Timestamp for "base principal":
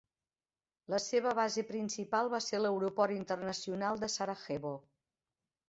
1.39-2.31